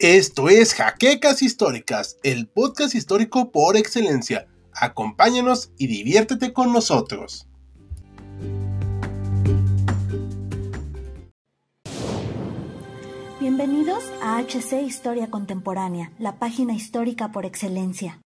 Esto 0.00 0.48
es 0.48 0.72
Jaquecas 0.72 1.42
Históricas, 1.42 2.16
el 2.22 2.48
podcast 2.48 2.94
histórico 2.94 3.52
por 3.52 3.76
excelencia. 3.76 4.48
Acompáñanos 4.72 5.72
y 5.76 5.88
diviértete 5.88 6.54
con 6.54 6.72
nosotros. 6.72 7.46
Bienvenidos 13.38 14.10
a 14.22 14.38
HC 14.38 14.80
Historia 14.86 15.28
Contemporánea, 15.28 16.12
la 16.18 16.38
página 16.38 16.72
histórica 16.72 17.30
por 17.30 17.44
excelencia. 17.44 18.22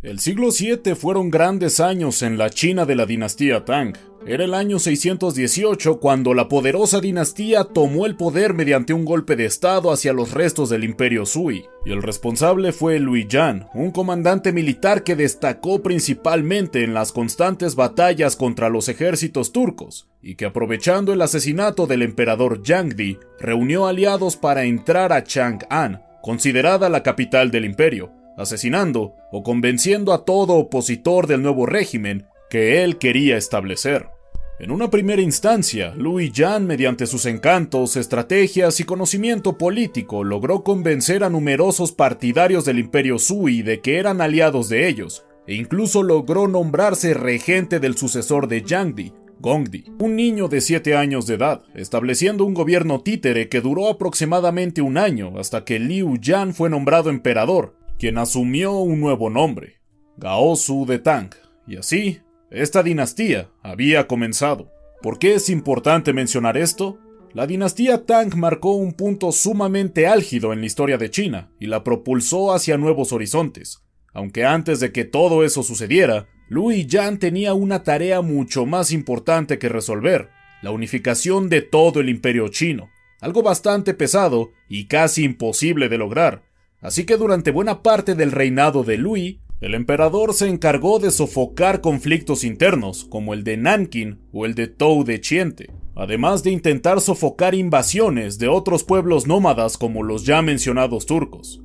El 0.00 0.20
siglo 0.20 0.48
VII 0.58 0.94
fueron 0.94 1.28
grandes 1.28 1.80
años 1.80 2.22
en 2.22 2.38
la 2.38 2.48
China 2.48 2.86
de 2.86 2.94
la 2.94 3.04
dinastía 3.04 3.66
Tang. 3.66 3.94
Era 4.26 4.44
el 4.44 4.54
año 4.54 4.78
618 4.78 6.00
cuando 6.00 6.32
la 6.32 6.48
poderosa 6.48 7.02
dinastía 7.02 7.64
tomó 7.64 8.06
el 8.06 8.16
poder 8.16 8.54
mediante 8.54 8.94
un 8.94 9.04
golpe 9.04 9.36
de 9.36 9.44
estado 9.44 9.92
hacia 9.92 10.14
los 10.14 10.30
restos 10.30 10.70
del 10.70 10.82
imperio 10.82 11.26
Sui, 11.26 11.66
y 11.84 11.92
el 11.92 12.02
responsable 12.02 12.72
fue 12.72 12.98
Lui 13.00 13.26
Yan, 13.28 13.68
un 13.74 13.90
comandante 13.90 14.50
militar 14.50 15.04
que 15.04 15.14
destacó 15.14 15.82
principalmente 15.82 16.84
en 16.84 16.94
las 16.94 17.12
constantes 17.12 17.74
batallas 17.74 18.34
contra 18.34 18.70
los 18.70 18.88
ejércitos 18.88 19.52
turcos, 19.52 20.08
y 20.22 20.36
que 20.36 20.46
aprovechando 20.46 21.12
el 21.12 21.20
asesinato 21.20 21.86
del 21.86 22.00
emperador 22.00 22.62
Yangdi, 22.62 23.18
reunió 23.38 23.86
aliados 23.86 24.38
para 24.38 24.64
entrar 24.64 25.12
a 25.12 25.22
Chang'an, 25.22 26.02
considerada 26.22 26.88
la 26.88 27.02
capital 27.02 27.50
del 27.50 27.66
imperio, 27.66 28.10
asesinando 28.38 29.16
o 29.30 29.42
convenciendo 29.42 30.14
a 30.14 30.24
todo 30.24 30.54
opositor 30.54 31.26
del 31.26 31.42
nuevo 31.42 31.66
régimen 31.66 32.26
que 32.48 32.84
él 32.84 32.96
quería 32.96 33.36
establecer. 33.36 34.13
En 34.60 34.70
una 34.70 34.88
primera 34.88 35.20
instancia, 35.20 35.94
Louis 35.96 36.32
Yan, 36.32 36.64
mediante 36.64 37.08
sus 37.08 37.26
encantos, 37.26 37.96
estrategias 37.96 38.78
y 38.78 38.84
conocimiento 38.84 39.58
político, 39.58 40.22
logró 40.22 40.62
convencer 40.62 41.24
a 41.24 41.28
numerosos 41.28 41.90
partidarios 41.90 42.64
del 42.64 42.78
imperio 42.78 43.18
Sui 43.18 43.62
de 43.62 43.80
que 43.80 43.98
eran 43.98 44.20
aliados 44.20 44.68
de 44.68 44.86
ellos, 44.86 45.26
e 45.48 45.56
incluso 45.56 46.04
logró 46.04 46.46
nombrarse 46.46 47.14
regente 47.14 47.80
del 47.80 47.96
sucesor 47.96 48.46
de 48.46 48.62
Yangdi, 48.62 49.12
Gongdi, 49.40 49.86
un 49.98 50.14
niño 50.14 50.46
de 50.46 50.60
7 50.60 50.96
años 50.96 51.26
de 51.26 51.34
edad, 51.34 51.62
estableciendo 51.74 52.44
un 52.44 52.54
gobierno 52.54 53.00
títere 53.00 53.48
que 53.48 53.60
duró 53.60 53.88
aproximadamente 53.88 54.82
un 54.82 54.98
año 54.98 55.36
hasta 55.36 55.64
que 55.64 55.80
Liu 55.80 56.16
Yan 56.20 56.54
fue 56.54 56.70
nombrado 56.70 57.10
emperador, 57.10 57.76
quien 57.98 58.18
asumió 58.18 58.78
un 58.78 59.00
nuevo 59.00 59.30
nombre, 59.30 59.80
Gaosu 60.16 60.86
de 60.86 61.00
Tang, 61.00 61.30
y 61.66 61.76
así, 61.76 62.20
esta 62.54 62.82
dinastía 62.82 63.50
había 63.62 64.06
comenzado. 64.06 64.70
¿Por 65.02 65.18
qué 65.18 65.34
es 65.34 65.50
importante 65.50 66.12
mencionar 66.12 66.56
esto? 66.56 66.98
La 67.32 67.46
dinastía 67.46 68.06
Tang 68.06 68.34
marcó 68.36 68.74
un 68.74 68.92
punto 68.92 69.32
sumamente 69.32 70.06
álgido 70.06 70.52
en 70.52 70.60
la 70.60 70.66
historia 70.66 70.98
de 70.98 71.10
China 71.10 71.50
y 71.58 71.66
la 71.66 71.82
propulsó 71.82 72.54
hacia 72.54 72.78
nuevos 72.78 73.12
horizontes. 73.12 73.82
Aunque 74.12 74.44
antes 74.44 74.80
de 74.80 74.92
que 74.92 75.04
todo 75.04 75.44
eso 75.44 75.62
sucediera, 75.62 76.28
Lui 76.48 76.86
Yan 76.86 77.18
tenía 77.18 77.54
una 77.54 77.82
tarea 77.82 78.20
mucho 78.20 78.66
más 78.66 78.92
importante 78.92 79.58
que 79.58 79.68
resolver, 79.68 80.30
la 80.62 80.70
unificación 80.70 81.48
de 81.48 81.62
todo 81.62 82.00
el 82.00 82.08
imperio 82.08 82.48
chino, 82.48 82.90
algo 83.20 83.42
bastante 83.42 83.92
pesado 83.94 84.52
y 84.68 84.86
casi 84.86 85.24
imposible 85.24 85.88
de 85.88 85.98
lograr, 85.98 86.42
Así 86.84 87.06
que 87.06 87.16
durante 87.16 87.50
buena 87.50 87.82
parte 87.82 88.14
del 88.14 88.30
reinado 88.30 88.84
de 88.84 88.98
Louis, 88.98 89.38
el 89.64 89.74
emperador 89.74 90.34
se 90.34 90.46
encargó 90.46 90.98
de 90.98 91.10
sofocar 91.10 91.80
conflictos 91.80 92.44
internos, 92.44 93.06
como 93.06 93.32
el 93.32 93.44
de 93.44 93.56
Nanking 93.56 94.18
o 94.30 94.44
el 94.44 94.54
de 94.54 94.66
Tou 94.66 95.04
de 95.04 95.22
Chiente, 95.22 95.70
además 95.96 96.42
de 96.42 96.50
intentar 96.50 97.00
sofocar 97.00 97.54
invasiones 97.54 98.38
de 98.38 98.48
otros 98.48 98.84
pueblos 98.84 99.26
nómadas 99.26 99.78
como 99.78 100.02
los 100.02 100.26
ya 100.26 100.42
mencionados 100.42 101.06
turcos. 101.06 101.62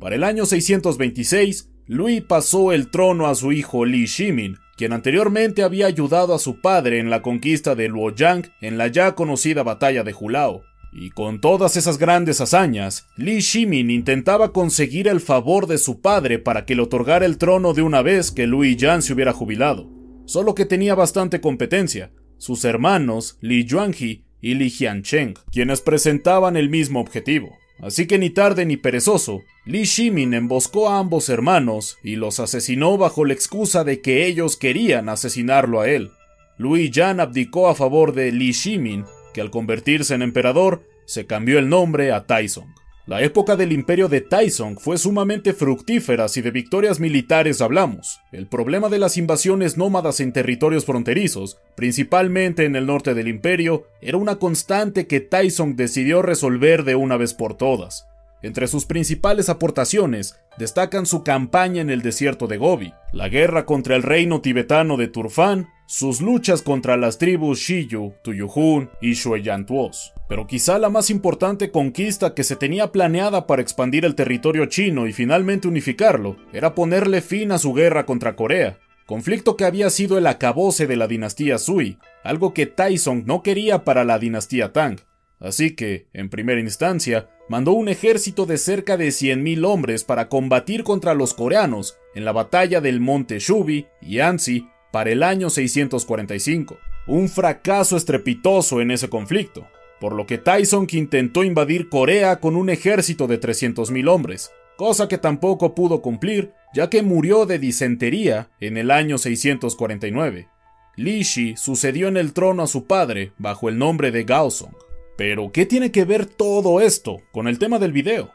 Para 0.00 0.16
el 0.16 0.24
año 0.24 0.44
626, 0.44 1.70
Louis 1.86 2.20
pasó 2.20 2.72
el 2.72 2.90
trono 2.90 3.28
a 3.28 3.36
su 3.36 3.52
hijo 3.52 3.84
Li 3.84 4.06
Shimin, 4.06 4.56
quien 4.76 4.92
anteriormente 4.92 5.62
había 5.62 5.86
ayudado 5.86 6.34
a 6.34 6.40
su 6.40 6.60
padre 6.60 6.98
en 6.98 7.10
la 7.10 7.22
conquista 7.22 7.76
de 7.76 7.86
Luoyang 7.86 8.50
en 8.60 8.76
la 8.76 8.88
ya 8.88 9.14
conocida 9.14 9.62
batalla 9.62 10.02
de 10.02 10.12
Hulao. 10.18 10.64
Y 10.98 11.10
con 11.10 11.42
todas 11.42 11.76
esas 11.76 11.98
grandes 11.98 12.40
hazañas, 12.40 13.06
Li 13.18 13.40
Shimin 13.40 13.90
intentaba 13.90 14.54
conseguir 14.54 15.08
el 15.08 15.20
favor 15.20 15.66
de 15.66 15.76
su 15.76 16.00
padre 16.00 16.38
para 16.38 16.64
que 16.64 16.74
le 16.74 16.80
otorgara 16.80 17.26
el 17.26 17.36
trono 17.36 17.74
de 17.74 17.82
una 17.82 18.00
vez 18.00 18.30
que 18.30 18.46
Lui 18.46 18.76
Yan 18.76 19.02
se 19.02 19.12
hubiera 19.12 19.34
jubilado. 19.34 19.90
Solo 20.24 20.54
que 20.54 20.64
tenía 20.64 20.94
bastante 20.94 21.42
competencia, 21.42 22.12
sus 22.38 22.64
hermanos 22.64 23.36
Li 23.42 23.66
Yuanji 23.66 24.24
y 24.40 24.54
Li 24.54 24.70
Jiancheng, 24.70 25.34
quienes 25.52 25.82
presentaban 25.82 26.56
el 26.56 26.70
mismo 26.70 26.98
objetivo. 26.98 27.58
Así 27.78 28.06
que 28.06 28.18
ni 28.18 28.30
tarde 28.30 28.64
ni 28.64 28.78
perezoso, 28.78 29.42
Li 29.66 29.84
Shimin 29.84 30.32
emboscó 30.32 30.88
a 30.88 30.98
ambos 30.98 31.28
hermanos 31.28 31.98
y 32.02 32.16
los 32.16 32.40
asesinó 32.40 32.96
bajo 32.96 33.26
la 33.26 33.34
excusa 33.34 33.84
de 33.84 34.00
que 34.00 34.26
ellos 34.26 34.56
querían 34.56 35.10
asesinarlo 35.10 35.82
a 35.82 35.90
él. 35.90 36.12
Lui 36.56 36.88
Yan 36.88 37.20
abdicó 37.20 37.68
a 37.68 37.74
favor 37.74 38.14
de 38.14 38.32
Li 38.32 38.52
Shimin 38.52 39.04
que 39.36 39.42
al 39.42 39.50
convertirse 39.50 40.14
en 40.14 40.22
emperador 40.22 40.88
se 41.04 41.26
cambió 41.26 41.58
el 41.58 41.68
nombre 41.68 42.10
a 42.10 42.24
Taizong. 42.24 42.74
La 43.06 43.20
época 43.20 43.54
del 43.54 43.70
imperio 43.70 44.08
de 44.08 44.22
Taizong 44.22 44.78
fue 44.78 44.96
sumamente 44.96 45.52
fructífera 45.52 46.26
si 46.28 46.40
de 46.40 46.50
victorias 46.50 47.00
militares 47.00 47.60
hablamos. 47.60 48.18
El 48.32 48.46
problema 48.46 48.88
de 48.88 48.98
las 48.98 49.18
invasiones 49.18 49.76
nómadas 49.76 50.20
en 50.20 50.32
territorios 50.32 50.86
fronterizos, 50.86 51.58
principalmente 51.76 52.64
en 52.64 52.76
el 52.76 52.86
norte 52.86 53.12
del 53.12 53.28
imperio, 53.28 53.84
era 54.00 54.16
una 54.16 54.36
constante 54.36 55.06
que 55.06 55.20
Taizong 55.20 55.76
decidió 55.76 56.22
resolver 56.22 56.84
de 56.84 56.94
una 56.94 57.18
vez 57.18 57.34
por 57.34 57.58
todas. 57.58 58.06
Entre 58.42 58.66
sus 58.66 58.84
principales 58.86 59.48
aportaciones 59.48 60.38
destacan 60.58 61.06
su 61.06 61.24
campaña 61.24 61.80
en 61.80 61.90
el 61.90 62.02
desierto 62.02 62.46
de 62.46 62.58
Gobi, 62.58 62.92
la 63.12 63.28
guerra 63.28 63.64
contra 63.64 63.96
el 63.96 64.02
reino 64.02 64.40
tibetano 64.40 64.96
de 64.96 65.08
Turfan, 65.08 65.68
sus 65.86 66.20
luchas 66.20 66.62
contra 66.62 66.96
las 66.96 67.18
tribus 67.18 67.60
Shiyu, 67.60 68.14
Tuyuhun 68.22 68.90
y 69.00 69.14
Shueyantuos. 69.14 70.12
Pero 70.28 70.46
quizá 70.46 70.78
la 70.78 70.90
más 70.90 71.10
importante 71.10 71.70
conquista 71.70 72.34
que 72.34 72.44
se 72.44 72.56
tenía 72.56 72.92
planeada 72.92 73.46
para 73.46 73.62
expandir 73.62 74.04
el 74.04 74.16
territorio 74.16 74.66
chino 74.66 75.06
y 75.06 75.12
finalmente 75.12 75.68
unificarlo 75.68 76.36
era 76.52 76.74
ponerle 76.74 77.20
fin 77.20 77.52
a 77.52 77.58
su 77.58 77.72
guerra 77.72 78.04
contra 78.04 78.34
Corea, 78.34 78.78
conflicto 79.06 79.56
que 79.56 79.64
había 79.64 79.88
sido 79.90 80.18
el 80.18 80.26
acabose 80.26 80.86
de 80.86 80.96
la 80.96 81.06
dinastía 81.06 81.58
Sui, 81.58 81.98
algo 82.24 82.52
que 82.52 82.66
Taizong 82.66 83.24
no 83.24 83.42
quería 83.42 83.84
para 83.84 84.04
la 84.04 84.18
dinastía 84.18 84.72
Tang. 84.72 84.98
Así 85.38 85.74
que, 85.76 86.06
en 86.12 86.30
primera 86.30 86.60
instancia, 86.60 87.28
mandó 87.48 87.72
un 87.72 87.88
ejército 87.88 88.46
de 88.46 88.58
cerca 88.58 88.96
de 88.96 89.08
100.000 89.08 89.64
hombres 89.66 90.04
para 90.04 90.28
combatir 90.28 90.82
contra 90.82 91.14
los 91.14 91.34
coreanos 91.34 91.98
en 92.14 92.24
la 92.24 92.32
batalla 92.32 92.80
del 92.80 93.00
monte 93.00 93.38
Shubi 93.38 93.86
y 94.00 94.20
Ansi 94.20 94.66
para 94.92 95.10
el 95.10 95.22
año 95.22 95.50
645. 95.50 96.78
Un 97.06 97.28
fracaso 97.28 97.96
estrepitoso 97.96 98.80
en 98.80 98.90
ese 98.90 99.08
conflicto, 99.08 99.66
por 100.00 100.14
lo 100.14 100.26
que 100.26 100.38
Tyson 100.38 100.86
intentó 100.90 101.44
invadir 101.44 101.88
Corea 101.88 102.40
con 102.40 102.56
un 102.56 102.70
ejército 102.70 103.26
de 103.26 103.40
300.000 103.40 104.08
hombres, 104.08 104.50
cosa 104.76 105.06
que 105.06 105.18
tampoco 105.18 105.74
pudo 105.74 106.02
cumplir 106.02 106.52
ya 106.74 106.90
que 106.90 107.02
murió 107.02 107.46
de 107.46 107.58
disentería 107.58 108.50
en 108.60 108.76
el 108.76 108.90
año 108.90 109.16
649. 109.16 110.48
Li 110.96 111.22
Shi 111.22 111.56
sucedió 111.56 112.08
en 112.08 112.16
el 112.16 112.32
trono 112.32 112.62
a 112.62 112.66
su 112.66 112.86
padre 112.86 113.32
bajo 113.38 113.68
el 113.68 113.78
nombre 113.78 114.10
de 114.10 114.24
Gaosong. 114.24 114.74
Pero, 115.16 115.50
¿qué 115.50 115.64
tiene 115.64 115.90
que 115.90 116.04
ver 116.04 116.26
todo 116.26 116.80
esto 116.80 117.22
con 117.32 117.48
el 117.48 117.58
tema 117.58 117.78
del 117.78 117.92
video? 117.92 118.32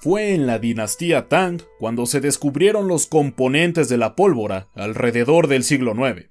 Fue 0.00 0.32
en 0.32 0.46
la 0.46 0.58
dinastía 0.58 1.28
Tang 1.28 1.60
cuando 1.78 2.06
se 2.06 2.20
descubrieron 2.20 2.88
los 2.88 3.06
componentes 3.06 3.88
de 3.88 3.98
la 3.98 4.14
pólvora 4.14 4.68
alrededor 4.74 5.48
del 5.48 5.64
siglo 5.64 5.94
IX. 5.94 6.28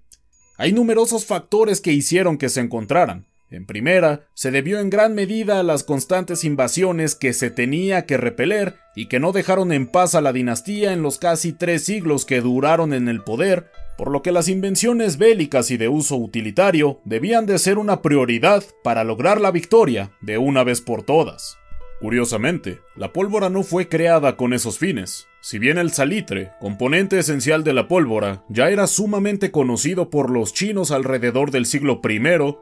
Hay 0.57 0.71
numerosos 0.71 1.25
factores 1.25 1.81
que 1.81 1.91
hicieron 1.91 2.38
que 2.38 2.49
se 2.49 2.61
encontraran. 2.61 3.27
En 3.50 3.66
primera, 3.66 4.27
se 4.33 4.51
debió 4.51 4.80
en 4.80 4.89
gran 4.89 5.16
medida 5.16 5.60
a 5.60 5.63
las 5.63 5.83
constantes 5.83 6.44
invasiones 6.44 7.16
que 7.16 7.33
se 7.33 7.50
tenía 7.50 8.06
que 8.06 8.18
repeler 8.18 8.75
y 8.95 9.07
que 9.07 9.19
no 9.19 9.31
dejaron 9.31 9.71
en 9.71 9.88
paz 9.88 10.16
a 10.16 10.21
la 10.21 10.33
dinastía 10.33 10.92
en 10.92 11.01
los 11.01 11.18
casi 11.18 11.54
tres 11.54 11.86
siglos 11.86 12.25
que 12.25 12.42
duraron 12.42 12.94
en 12.94 13.07
el 13.07 13.24
poder 13.24 13.71
por 13.98 14.12
lo 14.12 14.21
que 14.21 14.31
las 14.31 14.48
invenciones 14.48 15.18
bélicas 15.18 15.71
y 15.71 15.77
de 15.77 15.89
uso 15.89 16.16
utilitario 16.18 17.01
debían 17.04 17.48
de 17.48 17.57
ser 17.57 17.80
una 17.80 18.01
prioridad 18.01 18.63
para 18.83 19.04
lograr 19.04 19.42
la 19.42 19.51
victoria 19.51 20.12
de 20.21 20.38
una 20.38 20.63
vez 20.63 20.81
por 20.81 21.04
todas. 21.04 21.57
Curiosamente, 22.00 22.80
la 22.95 23.12
pólvora 23.12 23.50
no 23.50 23.63
fue 23.63 23.89
creada 23.89 24.38
con 24.38 24.54
esos 24.54 24.77
fines. 24.77 25.27
Si 25.49 25.59
bien 25.59 25.77
el 25.77 25.94
salitre, 25.94 26.51
componente 26.59 27.17
esencial 27.17 27.63
de 27.63 27.71
la 27.71 27.88
pólvora, 27.88 28.44
ya 28.49 28.69
era 28.69 28.85
sumamente 28.85 29.49
conocido 29.49 30.09
por 30.09 30.29
los 30.29 30.53
chinos 30.53 30.91
alrededor 30.91 31.51
del 31.51 31.65
siglo 31.65 32.01
I, 32.03 32.19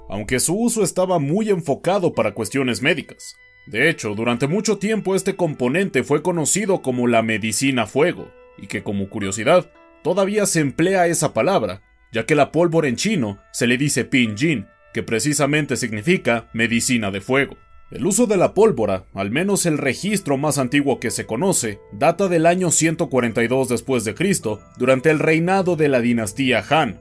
aunque 0.08 0.40
su 0.40 0.56
uso 0.56 0.84
estaba 0.84 1.18
muy 1.18 1.50
enfocado 1.50 2.14
para 2.14 2.36
cuestiones 2.36 2.84
médicas. 2.84 3.38
De 3.66 3.90
hecho, 3.90 4.14
durante 4.14 4.46
mucho 4.46 4.78
tiempo 4.78 5.16
este 5.16 5.36
componente 5.36 6.04
fue 6.04 6.22
conocido 6.22 6.84
como 6.84 7.08
la 7.08 7.24
medicina 7.24 7.88
fuego, 7.88 8.32
y 8.56 8.68
que 8.68 8.84
como 8.84 9.10
curiosidad, 9.10 9.72
todavía 10.04 10.46
se 10.46 10.60
emplea 10.60 11.08
esa 11.08 11.34
palabra, 11.34 11.82
ya 12.12 12.28
que 12.28 12.36
la 12.36 12.52
pólvora 12.52 12.88
en 12.88 12.98
chino 12.98 13.40
se 13.52 13.66
le 13.66 13.80
dice 13.80 14.06
pinjin, 14.06 14.68
que 14.94 15.02
precisamente 15.02 15.76
significa 15.76 16.52
medicina 16.54 17.10
de 17.10 17.22
fuego. 17.22 17.58
El 17.92 18.06
uso 18.06 18.26
de 18.26 18.36
la 18.36 18.54
pólvora, 18.54 19.04
al 19.14 19.30
menos 19.30 19.66
el 19.66 19.78
registro 19.78 20.38
más 20.38 20.58
antiguo 20.58 21.00
que 21.00 21.12
se 21.12 21.26
conoce, 21.26 21.80
data 21.92 22.28
del 22.28 22.46
año 22.46 22.72
142 22.72 23.70
después 23.70 24.04
de 24.04 24.16
Cristo, 24.16 24.60
durante 24.78 25.12
el 25.12 25.20
reinado 25.20 25.76
de 25.76 25.88
la 25.88 26.02
dinastía 26.02 26.64
Han. 26.70 26.98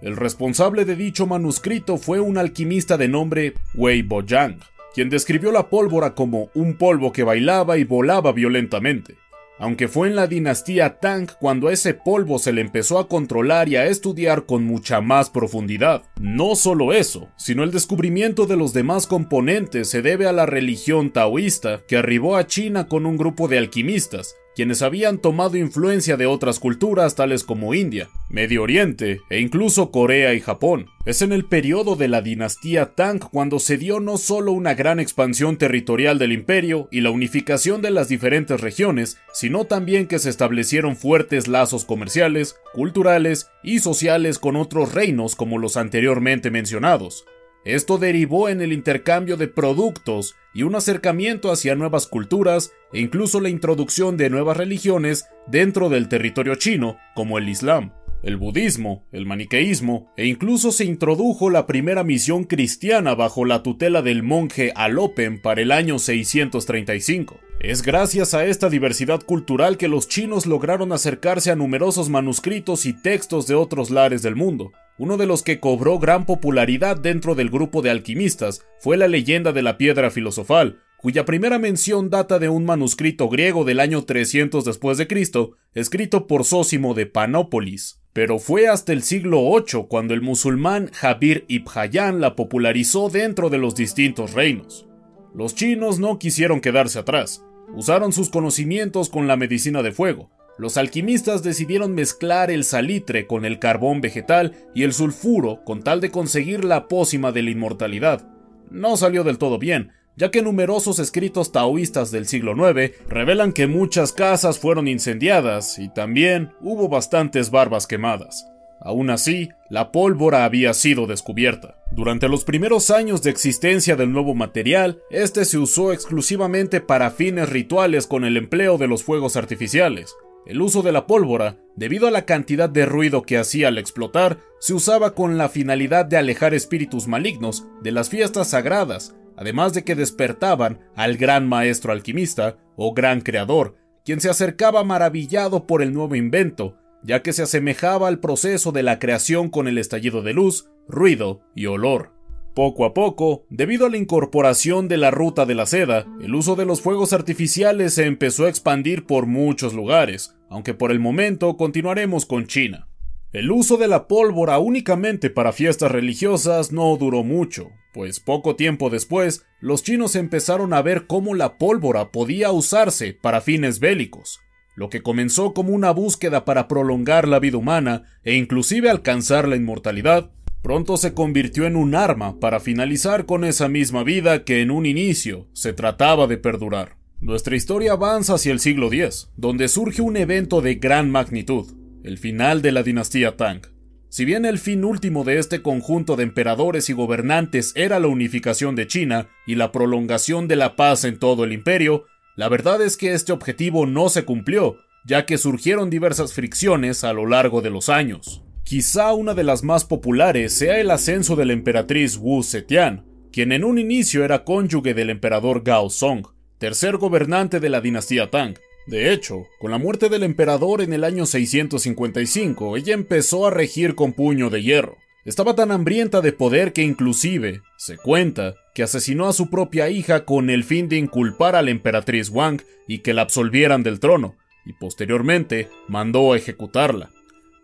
El 0.00 0.16
responsable 0.16 0.84
de 0.84 0.94
dicho 0.94 1.26
manuscrito 1.26 1.96
fue 1.96 2.20
un 2.20 2.38
alquimista 2.38 2.96
de 2.96 3.08
nombre 3.08 3.54
Wei 3.74 4.02
Bojang, 4.02 4.60
quien 4.94 5.10
describió 5.10 5.50
la 5.50 5.68
pólvora 5.68 6.14
como 6.14 6.50
un 6.54 6.74
polvo 6.74 7.12
que 7.12 7.24
bailaba 7.24 7.76
y 7.78 7.84
volaba 7.84 8.32
violentamente 8.32 9.16
aunque 9.58 9.88
fue 9.88 10.08
en 10.08 10.16
la 10.16 10.26
dinastía 10.26 10.98
Tang 10.98 11.28
cuando 11.40 11.70
ese 11.70 11.94
polvo 11.94 12.38
se 12.38 12.52
le 12.52 12.60
empezó 12.60 12.98
a 12.98 13.08
controlar 13.08 13.68
y 13.68 13.76
a 13.76 13.86
estudiar 13.86 14.46
con 14.46 14.64
mucha 14.64 15.00
más 15.00 15.30
profundidad. 15.30 16.02
No 16.20 16.54
solo 16.54 16.92
eso, 16.92 17.28
sino 17.36 17.64
el 17.64 17.70
descubrimiento 17.70 18.46
de 18.46 18.56
los 18.56 18.72
demás 18.72 19.06
componentes 19.06 19.88
se 19.88 20.02
debe 20.02 20.26
a 20.26 20.32
la 20.32 20.46
religión 20.46 21.10
taoísta 21.10 21.80
que 21.86 21.96
arribó 21.96 22.36
a 22.36 22.46
China 22.46 22.88
con 22.88 23.06
un 23.06 23.16
grupo 23.16 23.48
de 23.48 23.58
alquimistas, 23.58 24.36
quienes 24.58 24.82
habían 24.82 25.18
tomado 25.18 25.56
influencia 25.56 26.16
de 26.16 26.26
otras 26.26 26.58
culturas 26.58 27.14
tales 27.14 27.44
como 27.44 27.74
India, 27.74 28.10
Medio 28.28 28.64
Oriente 28.64 29.20
e 29.30 29.38
incluso 29.38 29.92
Corea 29.92 30.34
y 30.34 30.40
Japón. 30.40 30.86
Es 31.04 31.22
en 31.22 31.30
el 31.32 31.44
periodo 31.44 31.94
de 31.94 32.08
la 32.08 32.22
dinastía 32.22 32.86
Tang 32.96 33.20
cuando 33.20 33.60
se 33.60 33.78
dio 33.78 34.00
no 34.00 34.18
solo 34.18 34.50
una 34.50 34.74
gran 34.74 34.98
expansión 34.98 35.58
territorial 35.58 36.18
del 36.18 36.32
imperio 36.32 36.88
y 36.90 37.02
la 37.02 37.10
unificación 37.10 37.82
de 37.82 37.92
las 37.92 38.08
diferentes 38.08 38.60
regiones, 38.60 39.18
sino 39.32 39.64
también 39.66 40.08
que 40.08 40.18
se 40.18 40.28
establecieron 40.28 40.96
fuertes 40.96 41.46
lazos 41.46 41.84
comerciales, 41.84 42.56
culturales 42.72 43.52
y 43.62 43.78
sociales 43.78 44.40
con 44.40 44.56
otros 44.56 44.92
reinos 44.92 45.36
como 45.36 45.58
los 45.58 45.76
anteriormente 45.76 46.50
mencionados. 46.50 47.24
Esto 47.68 47.98
derivó 47.98 48.48
en 48.48 48.62
el 48.62 48.72
intercambio 48.72 49.36
de 49.36 49.46
productos 49.46 50.36
y 50.54 50.62
un 50.62 50.74
acercamiento 50.74 51.52
hacia 51.52 51.74
nuevas 51.74 52.06
culturas 52.06 52.72
e 52.94 53.00
incluso 53.00 53.42
la 53.42 53.50
introducción 53.50 54.16
de 54.16 54.30
nuevas 54.30 54.56
religiones 54.56 55.26
dentro 55.46 55.90
del 55.90 56.08
territorio 56.08 56.54
chino, 56.54 56.96
como 57.14 57.36
el 57.36 57.46
Islam, 57.46 57.92
el 58.22 58.38
budismo, 58.38 59.04
el 59.12 59.26
maniqueísmo 59.26 60.10
e 60.16 60.24
incluso 60.24 60.72
se 60.72 60.86
introdujo 60.86 61.50
la 61.50 61.66
primera 61.66 62.04
misión 62.04 62.44
cristiana 62.44 63.14
bajo 63.14 63.44
la 63.44 63.62
tutela 63.62 64.00
del 64.00 64.22
monje 64.22 64.72
Alopen 64.74 65.38
para 65.38 65.60
el 65.60 65.70
año 65.70 65.98
635. 65.98 67.38
Es 67.60 67.82
gracias 67.82 68.32
a 68.32 68.46
esta 68.46 68.70
diversidad 68.70 69.20
cultural 69.20 69.76
que 69.76 69.88
los 69.88 70.08
chinos 70.08 70.46
lograron 70.46 70.90
acercarse 70.94 71.50
a 71.50 71.56
numerosos 71.56 72.08
manuscritos 72.08 72.86
y 72.86 72.94
textos 72.94 73.46
de 73.46 73.56
otros 73.56 73.90
lares 73.90 74.22
del 74.22 74.36
mundo, 74.36 74.72
uno 74.98 75.16
de 75.16 75.26
los 75.26 75.42
que 75.42 75.60
cobró 75.60 75.98
gran 75.98 76.26
popularidad 76.26 76.96
dentro 76.96 77.34
del 77.34 77.50
grupo 77.50 77.82
de 77.82 77.90
alquimistas 77.90 78.66
fue 78.80 78.96
la 78.96 79.08
leyenda 79.08 79.52
de 79.52 79.62
la 79.62 79.78
piedra 79.78 80.10
filosofal, 80.10 80.80
cuya 80.98 81.24
primera 81.24 81.60
mención 81.60 82.10
data 82.10 82.40
de 82.40 82.48
un 82.48 82.64
manuscrito 82.64 83.28
griego 83.28 83.64
del 83.64 83.78
año 83.78 84.02
300 84.04 84.64
después 84.64 84.98
de 84.98 85.06
Cristo, 85.06 85.52
escrito 85.72 86.26
por 86.26 86.44
Sósimo 86.44 86.94
de 86.94 87.06
Panópolis. 87.06 88.00
Pero 88.12 88.40
fue 88.40 88.66
hasta 88.66 88.92
el 88.92 89.02
siglo 89.02 89.42
VIII 89.42 89.86
cuando 89.88 90.12
el 90.12 90.22
musulmán 90.22 90.90
Jabir 90.92 91.44
ibn 91.46 91.68
Hayyan 91.72 92.20
la 92.20 92.34
popularizó 92.34 93.08
dentro 93.10 93.48
de 93.48 93.58
los 93.58 93.76
distintos 93.76 94.32
reinos. 94.32 94.88
Los 95.32 95.54
chinos 95.54 96.00
no 96.00 96.18
quisieron 96.18 96.60
quedarse 96.60 96.98
atrás, 96.98 97.44
usaron 97.72 98.12
sus 98.12 98.28
conocimientos 98.28 99.08
con 99.08 99.28
la 99.28 99.36
medicina 99.36 99.84
de 99.84 99.92
fuego, 99.92 100.30
los 100.58 100.76
alquimistas 100.76 101.42
decidieron 101.42 101.94
mezclar 101.94 102.50
el 102.50 102.64
salitre 102.64 103.26
con 103.26 103.44
el 103.44 103.58
carbón 103.58 104.00
vegetal 104.00 104.54
y 104.74 104.82
el 104.82 104.92
sulfuro 104.92 105.62
con 105.64 105.82
tal 105.82 106.00
de 106.00 106.10
conseguir 106.10 106.64
la 106.64 106.88
pócima 106.88 107.32
de 107.32 107.42
la 107.42 107.50
inmortalidad. 107.50 108.26
No 108.70 108.96
salió 108.96 109.24
del 109.24 109.38
todo 109.38 109.58
bien, 109.58 109.92
ya 110.16 110.32
que 110.32 110.42
numerosos 110.42 110.98
escritos 110.98 111.52
taoístas 111.52 112.10
del 112.10 112.26
siglo 112.26 112.54
IX 112.54 112.92
revelan 113.08 113.52
que 113.52 113.68
muchas 113.68 114.12
casas 114.12 114.58
fueron 114.58 114.88
incendiadas 114.88 115.78
y 115.78 115.88
también 115.88 116.50
hubo 116.60 116.88
bastantes 116.88 117.52
barbas 117.52 117.86
quemadas. 117.86 118.44
Aún 118.80 119.10
así, 119.10 119.48
la 119.70 119.90
pólvora 119.92 120.44
había 120.44 120.74
sido 120.74 121.06
descubierta. 121.06 121.76
Durante 121.92 122.28
los 122.28 122.44
primeros 122.44 122.90
años 122.90 123.22
de 123.22 123.30
existencia 123.30 123.96
del 123.96 124.12
nuevo 124.12 124.34
material, 124.34 125.00
este 125.10 125.44
se 125.44 125.58
usó 125.58 125.92
exclusivamente 125.92 126.80
para 126.80 127.10
fines 127.10 127.48
rituales 127.48 128.06
con 128.06 128.24
el 128.24 128.36
empleo 128.36 128.78
de 128.78 128.88
los 128.88 129.02
fuegos 129.02 129.36
artificiales. 129.36 130.14
El 130.46 130.62
uso 130.62 130.82
de 130.82 130.92
la 130.92 131.06
pólvora, 131.06 131.58
debido 131.76 132.06
a 132.06 132.10
la 132.10 132.24
cantidad 132.24 132.70
de 132.70 132.86
ruido 132.86 133.22
que 133.22 133.38
hacía 133.38 133.68
al 133.68 133.78
explotar, 133.78 134.38
se 134.60 134.74
usaba 134.74 135.14
con 135.14 135.38
la 135.38 135.48
finalidad 135.48 136.06
de 136.06 136.16
alejar 136.16 136.54
espíritus 136.54 137.06
malignos 137.06 137.66
de 137.82 137.92
las 137.92 138.08
fiestas 138.08 138.48
sagradas, 138.48 139.14
además 139.36 139.72
de 139.72 139.84
que 139.84 139.94
despertaban 139.94 140.80
al 140.96 141.16
gran 141.16 141.48
maestro 141.48 141.92
alquimista 141.92 142.56
o 142.76 142.94
gran 142.94 143.20
creador, 143.20 143.76
quien 144.04 144.20
se 144.20 144.30
acercaba 144.30 144.84
maravillado 144.84 145.66
por 145.66 145.82
el 145.82 145.92
nuevo 145.92 146.14
invento, 146.14 146.76
ya 147.02 147.22
que 147.22 147.32
se 147.32 147.42
asemejaba 147.42 148.08
al 148.08 148.18
proceso 148.18 148.72
de 148.72 148.82
la 148.82 148.98
creación 148.98 149.50
con 149.50 149.68
el 149.68 149.78
estallido 149.78 150.22
de 150.22 150.32
luz, 150.32 150.70
ruido 150.88 151.42
y 151.54 151.66
olor. 151.66 152.17
Poco 152.58 152.84
a 152.84 152.92
poco, 152.92 153.46
debido 153.50 153.86
a 153.86 153.88
la 153.88 153.98
incorporación 153.98 154.88
de 154.88 154.96
la 154.96 155.12
ruta 155.12 155.46
de 155.46 155.54
la 155.54 155.64
seda, 155.64 156.08
el 156.20 156.34
uso 156.34 156.56
de 156.56 156.66
los 156.66 156.80
fuegos 156.80 157.12
artificiales 157.12 157.94
se 157.94 158.04
empezó 158.04 158.46
a 158.46 158.48
expandir 158.48 159.06
por 159.06 159.26
muchos 159.26 159.74
lugares, 159.74 160.34
aunque 160.50 160.74
por 160.74 160.90
el 160.90 160.98
momento 160.98 161.56
continuaremos 161.56 162.26
con 162.26 162.48
China. 162.48 162.88
El 163.30 163.52
uso 163.52 163.76
de 163.76 163.86
la 163.86 164.08
pólvora 164.08 164.58
únicamente 164.58 165.30
para 165.30 165.52
fiestas 165.52 165.92
religiosas 165.92 166.72
no 166.72 166.96
duró 166.96 167.22
mucho, 167.22 167.70
pues 167.94 168.18
poco 168.18 168.56
tiempo 168.56 168.90
después 168.90 169.46
los 169.60 169.84
chinos 169.84 170.16
empezaron 170.16 170.72
a 170.74 170.82
ver 170.82 171.06
cómo 171.06 171.36
la 171.36 171.58
pólvora 171.58 172.10
podía 172.10 172.50
usarse 172.50 173.12
para 173.12 173.40
fines 173.40 173.78
bélicos, 173.78 174.40
lo 174.74 174.90
que 174.90 175.00
comenzó 175.00 175.54
como 175.54 175.72
una 175.72 175.92
búsqueda 175.92 176.44
para 176.44 176.66
prolongar 176.66 177.28
la 177.28 177.38
vida 177.38 177.58
humana 177.58 178.02
e 178.24 178.34
inclusive 178.34 178.90
alcanzar 178.90 179.46
la 179.46 179.54
inmortalidad, 179.54 180.32
pronto 180.62 180.96
se 180.96 181.14
convirtió 181.14 181.64
en 181.66 181.76
un 181.76 181.94
arma 181.94 182.38
para 182.40 182.60
finalizar 182.60 183.26
con 183.26 183.44
esa 183.44 183.68
misma 183.68 184.02
vida 184.02 184.44
que 184.44 184.60
en 184.60 184.70
un 184.70 184.86
inicio 184.86 185.48
se 185.52 185.72
trataba 185.72 186.26
de 186.26 186.38
perdurar. 186.38 186.96
Nuestra 187.20 187.56
historia 187.56 187.92
avanza 187.92 188.34
hacia 188.34 188.52
el 188.52 188.60
siglo 188.60 188.92
X, 188.92 189.30
donde 189.36 189.68
surge 189.68 190.02
un 190.02 190.16
evento 190.16 190.60
de 190.60 190.76
gran 190.76 191.10
magnitud, 191.10 191.66
el 192.04 192.18
final 192.18 192.62
de 192.62 192.72
la 192.72 192.82
dinastía 192.82 193.36
Tang. 193.36 193.62
Si 194.08 194.24
bien 194.24 194.46
el 194.46 194.58
fin 194.58 194.84
último 194.84 195.24
de 195.24 195.38
este 195.38 195.60
conjunto 195.60 196.16
de 196.16 196.22
emperadores 196.22 196.88
y 196.88 196.94
gobernantes 196.94 197.72
era 197.74 198.00
la 198.00 198.06
unificación 198.06 198.74
de 198.74 198.86
China 198.86 199.28
y 199.46 199.56
la 199.56 199.70
prolongación 199.70 200.48
de 200.48 200.56
la 200.56 200.76
paz 200.76 201.04
en 201.04 201.18
todo 201.18 201.44
el 201.44 201.52
imperio, 201.52 202.06
la 202.34 202.48
verdad 202.48 202.80
es 202.80 202.96
que 202.96 203.12
este 203.12 203.32
objetivo 203.32 203.84
no 203.84 204.08
se 204.08 204.24
cumplió, 204.24 204.76
ya 205.04 205.26
que 205.26 205.38
surgieron 205.38 205.90
diversas 205.90 206.32
fricciones 206.32 207.04
a 207.04 207.12
lo 207.12 207.26
largo 207.26 207.60
de 207.62 207.70
los 207.70 207.88
años. 207.88 208.44
Quizá 208.68 209.14
una 209.14 209.32
de 209.32 209.44
las 209.44 209.64
más 209.64 209.86
populares 209.86 210.52
sea 210.52 210.78
el 210.78 210.90
ascenso 210.90 211.36
de 211.36 211.46
la 211.46 211.54
emperatriz 211.54 212.18
Wu 212.18 212.42
Zetian, 212.42 213.06
quien 213.32 213.52
en 213.52 213.64
un 213.64 213.78
inicio 213.78 214.26
era 214.26 214.44
cónyuge 214.44 214.92
del 214.92 215.08
emperador 215.08 215.62
Gao 215.64 215.88
Song, 215.88 216.26
tercer 216.58 216.98
gobernante 216.98 217.60
de 217.60 217.70
la 217.70 217.80
dinastía 217.80 218.30
Tang. 218.30 218.58
De 218.86 219.10
hecho, 219.10 219.46
con 219.58 219.70
la 219.70 219.78
muerte 219.78 220.10
del 220.10 220.22
emperador 220.22 220.82
en 220.82 220.92
el 220.92 221.04
año 221.04 221.24
655, 221.24 222.76
ella 222.76 222.92
empezó 222.92 223.46
a 223.46 223.50
regir 223.50 223.94
con 223.94 224.12
puño 224.12 224.50
de 224.50 224.62
hierro. 224.62 224.98
Estaba 225.24 225.54
tan 225.54 225.72
hambrienta 225.72 226.20
de 226.20 226.34
poder 226.34 226.74
que 226.74 226.82
inclusive, 226.82 227.62
se 227.78 227.96
cuenta, 227.96 228.54
que 228.74 228.82
asesinó 228.82 229.28
a 229.28 229.32
su 229.32 229.48
propia 229.48 229.88
hija 229.88 230.26
con 230.26 230.50
el 230.50 230.62
fin 230.62 230.90
de 230.90 230.98
inculpar 230.98 231.56
a 231.56 231.62
la 231.62 231.70
emperatriz 231.70 232.28
Wang 232.28 232.60
y 232.86 232.98
que 232.98 233.14
la 233.14 233.22
absolvieran 233.22 233.82
del 233.82 233.98
trono, 233.98 234.36
y 234.66 234.74
posteriormente 234.74 235.68
mandó 235.88 236.34
a 236.34 236.36
ejecutarla. 236.36 237.08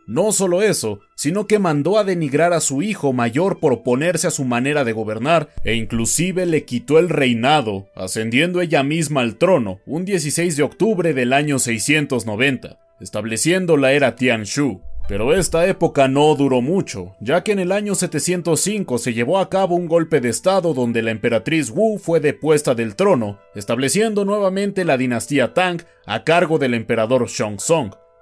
No 0.07 0.33
solo 0.33 0.61
eso, 0.63 1.01
sino 1.15 1.47
que 1.47 1.59
mandó 1.59 1.99
a 1.99 2.05
denigrar 2.05 2.53
a 2.53 2.61
su 2.61 2.83
hijo 2.83 3.13
mayor 3.13 3.59
por 3.59 3.73
oponerse 3.73 4.27
a 4.27 4.31
su 4.31 4.45
manera 4.45 4.85
de 4.85 4.93
gobernar 4.93 5.49
e 5.65 5.75
inclusive 5.75 6.45
le 6.45 6.65
quitó 6.65 6.99
el 6.99 7.09
reinado, 7.09 7.87
ascendiendo 7.95 8.61
ella 8.61 8.83
misma 8.83 9.23
al 9.23 9.37
trono 9.37 9.81
un 9.87 10.05
16 10.05 10.57
de 10.57 10.63
octubre 10.63 11.15
del 11.15 11.33
año 11.33 11.59
690, 11.59 12.79
estableciendo 13.01 13.79
la 13.79 13.93
era 13.93 14.15
Tianshu. 14.15 14.83
Pero 15.07 15.35
esta 15.35 15.67
época 15.67 16.09
no 16.09 16.35
duró 16.35 16.63
mucho, 16.63 17.15
ya 17.21 17.43
que 17.43 17.53
en 17.53 17.59
el 17.59 17.73
año 17.73 17.95
705 17.95 18.97
se 18.97 19.13
llevó 19.13 19.39
a 19.39 19.51
cabo 19.51 19.77
un 19.77 19.87
golpe 19.87 20.21
de 20.21 20.31
estado 20.31 20.73
donde 20.73 21.03
la 21.03 21.11
emperatriz 21.11 21.71
Wu 21.71 21.99
fue 21.99 22.21
depuesta 22.21 22.75
del 22.75 22.97
trono, 22.97 23.39
estableciendo 23.55 24.25
nuevamente 24.25 24.85
la 24.85 24.97
dinastía 24.97 25.53
Tang 25.53 25.83
a 26.07 26.25
cargo 26.25 26.59
del 26.59 26.73
emperador 26.73 27.29
Song 27.29 27.61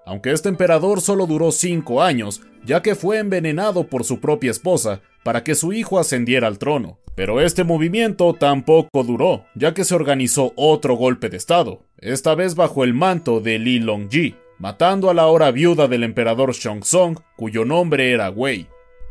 aunque 0.05 0.33
este 0.33 0.49
emperador 0.49 1.01
solo 1.01 1.27
duró 1.27 1.53
cinco 1.53 2.03
años, 2.03 2.43
ya 2.65 2.83
que 2.83 2.95
fue 2.95 3.19
envenenado 3.19 3.87
por 3.87 4.05
su 4.05 4.21
propia 4.21 4.51
esposa 4.51 5.01
para 5.23 5.45
que 5.45 5.55
su 5.55 5.73
hijo 5.73 5.99
ascendiera 5.99 6.47
al 6.47 6.59
trono. 6.59 6.99
Pero 7.15 7.41
este 7.41 7.65
movimiento 7.65 8.35
tampoco 8.35 9.05
duró, 9.05 9.45
ya 9.55 9.75
que 9.75 9.85
se 9.85 9.95
organizó 9.95 10.53
otro 10.57 10.95
golpe 10.95 11.29
de 11.29 11.37
estado, 11.37 11.85
esta 11.99 12.35
vez 12.35 12.55
bajo 12.55 12.85
el 12.85 12.95
manto 12.95 13.41
de 13.41 13.59
Li 13.59 13.81
Longji, 13.81 14.35
matando 14.59 15.11
a 15.11 15.15
la 15.15 15.23
ahora 15.23 15.51
viuda 15.51 15.89
del 15.89 16.05
emperador 16.05 16.55
Song, 16.55 17.19
cuyo 17.37 17.65
nombre 17.65 18.13
era 18.13 18.31
Wei. 18.31 18.67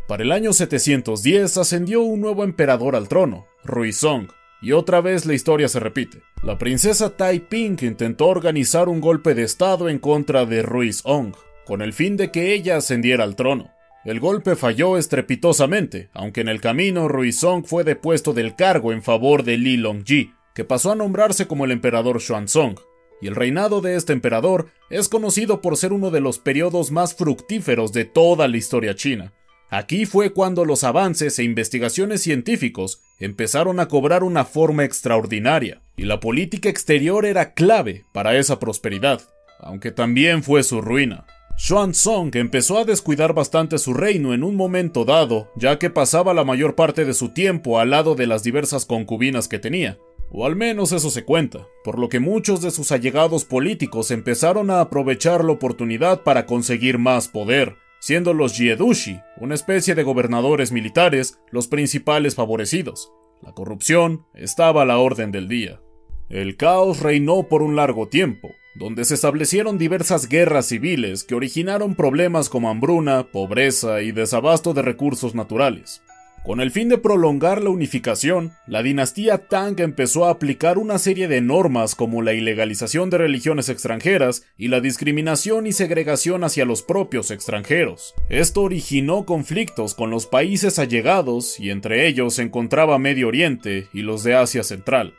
Para 0.07 0.23
el 0.23 0.31
año 0.31 0.51
710 0.51 1.57
ascendió 1.57 2.01
un 2.01 2.21
nuevo 2.21 2.43
emperador 2.43 2.95
al 2.95 3.07
trono, 3.07 3.45
Ruizong, 3.63 4.29
y 4.61 4.73
otra 4.73 5.01
vez 5.01 5.25
la 5.25 5.33
historia 5.33 5.67
se 5.67 5.79
repite. 5.79 6.21
La 6.43 6.57
princesa 6.57 7.15
Tai 7.17 7.39
Ping 7.39 7.77
intentó 7.81 8.27
organizar 8.27 8.89
un 8.89 9.01
golpe 9.01 9.33
de 9.33 9.43
estado 9.43 9.89
en 9.89 9.99
contra 9.99 10.45
de 10.45 10.61
Ruiz 10.61 11.01
Ong, 11.03 11.33
con 11.65 11.81
el 11.81 11.93
fin 11.93 12.17
de 12.17 12.31
que 12.31 12.53
ella 12.53 12.77
ascendiera 12.77 13.23
al 13.23 13.35
trono. 13.35 13.71
El 14.03 14.19
golpe 14.19 14.55
falló 14.55 14.97
estrepitosamente, 14.97 16.09
aunque 16.13 16.41
en 16.41 16.47
el 16.47 16.59
camino 16.59 17.07
Ruizong 17.07 17.65
fue 17.65 17.83
depuesto 17.83 18.33
del 18.33 18.55
cargo 18.55 18.91
en 18.91 19.03
favor 19.03 19.43
de 19.43 19.57
Li 19.57 19.77
Longji, 19.77 20.33
que 20.55 20.65
pasó 20.65 20.91
a 20.91 20.95
nombrarse 20.95 21.47
como 21.47 21.65
el 21.65 21.71
emperador 21.71 22.19
Xuanzong, 22.19 22.79
y 23.21 23.27
el 23.27 23.35
reinado 23.35 23.81
de 23.81 23.95
este 23.95 24.13
emperador 24.13 24.69
es 24.89 25.07
conocido 25.07 25.61
por 25.61 25.77
ser 25.77 25.93
uno 25.93 26.09
de 26.09 26.19
los 26.19 26.39
periodos 26.39 26.91
más 26.91 27.15
fructíferos 27.15 27.93
de 27.93 28.05
toda 28.05 28.47
la 28.47 28.57
historia 28.57 28.95
china. 28.95 29.33
Aquí 29.73 30.05
fue 30.05 30.33
cuando 30.33 30.65
los 30.65 30.83
avances 30.83 31.39
e 31.39 31.43
investigaciones 31.43 32.21
científicos 32.21 32.99
empezaron 33.19 33.79
a 33.79 33.87
cobrar 33.87 34.21
una 34.21 34.43
forma 34.43 34.83
extraordinaria, 34.83 35.81
y 35.95 36.03
la 36.03 36.19
política 36.19 36.67
exterior 36.67 37.25
era 37.25 37.53
clave 37.53 38.03
para 38.11 38.35
esa 38.35 38.59
prosperidad, 38.59 39.21
aunque 39.61 39.91
también 39.91 40.43
fue 40.43 40.63
su 40.63 40.81
ruina. 40.81 41.25
Xuanzong 41.57 42.35
empezó 42.35 42.79
a 42.79 42.83
descuidar 42.83 43.33
bastante 43.33 43.77
su 43.77 43.93
reino 43.93 44.33
en 44.33 44.43
un 44.43 44.57
momento 44.57 45.05
dado, 45.05 45.49
ya 45.55 45.79
que 45.79 45.89
pasaba 45.89 46.33
la 46.33 46.43
mayor 46.43 46.75
parte 46.75 47.05
de 47.05 47.13
su 47.13 47.29
tiempo 47.29 47.79
al 47.79 47.91
lado 47.91 48.15
de 48.15 48.27
las 48.27 48.43
diversas 48.43 48.85
concubinas 48.85 49.47
que 49.47 49.57
tenía, 49.57 49.97
o 50.31 50.45
al 50.45 50.57
menos 50.57 50.91
eso 50.91 51.09
se 51.09 51.23
cuenta, 51.23 51.65
por 51.85 51.97
lo 51.97 52.09
que 52.09 52.19
muchos 52.19 52.61
de 52.61 52.71
sus 52.71 52.91
allegados 52.91 53.45
políticos 53.45 54.11
empezaron 54.11 54.69
a 54.69 54.81
aprovechar 54.81 55.45
la 55.45 55.53
oportunidad 55.53 56.23
para 56.23 56.45
conseguir 56.45 56.97
más 56.97 57.29
poder, 57.29 57.77
siendo 58.01 58.33
los 58.33 58.53
Jiedushi, 58.53 59.21
una 59.37 59.53
especie 59.53 59.93
de 59.93 60.01
gobernadores 60.03 60.71
militares, 60.71 61.39
los 61.51 61.67
principales 61.67 62.33
favorecidos. 62.33 63.13
La 63.41 63.53
corrupción 63.53 64.25
estaba 64.33 64.81
a 64.81 64.85
la 64.85 64.97
orden 64.97 65.31
del 65.31 65.47
día. 65.47 65.81
El 66.27 66.57
caos 66.57 66.99
reinó 66.99 67.47
por 67.47 67.61
un 67.61 67.75
largo 67.75 68.07
tiempo, 68.07 68.49
donde 68.73 69.05
se 69.05 69.13
establecieron 69.13 69.77
diversas 69.77 70.27
guerras 70.27 70.65
civiles 70.65 71.23
que 71.23 71.35
originaron 71.35 71.95
problemas 71.95 72.49
como 72.49 72.69
hambruna, 72.69 73.27
pobreza 73.31 74.01
y 74.01 74.11
desabasto 74.11 74.73
de 74.73 74.81
recursos 74.81 75.35
naturales. 75.35 76.01
Con 76.43 76.59
el 76.59 76.71
fin 76.71 76.89
de 76.89 76.97
prolongar 76.97 77.61
la 77.61 77.69
unificación, 77.69 78.53
la 78.65 78.81
dinastía 78.81 79.37
Tang 79.37 79.79
empezó 79.79 80.25
a 80.25 80.31
aplicar 80.31 80.79
una 80.79 80.97
serie 80.97 81.27
de 81.27 81.39
normas 81.39 81.93
como 81.93 82.23
la 82.23 82.33
ilegalización 82.33 83.11
de 83.11 83.19
religiones 83.19 83.69
extranjeras 83.69 84.43
y 84.57 84.69
la 84.69 84.81
discriminación 84.81 85.67
y 85.67 85.71
segregación 85.71 86.43
hacia 86.43 86.65
los 86.65 86.81
propios 86.81 87.29
extranjeros. 87.29 88.15
Esto 88.29 88.63
originó 88.63 89.25
conflictos 89.25 89.93
con 89.93 90.09
los 90.09 90.25
países 90.25 90.79
allegados 90.79 91.59
y 91.59 91.69
entre 91.69 92.07
ellos 92.07 92.33
se 92.33 92.41
encontraba 92.41 92.97
Medio 92.97 93.27
Oriente 93.27 93.87
y 93.93 94.01
los 94.01 94.23
de 94.23 94.33
Asia 94.33 94.63
Central. 94.63 95.13